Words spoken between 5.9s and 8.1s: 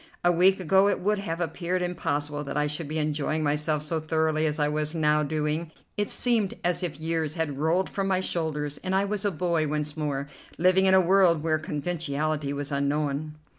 It seemed as if years had rolled from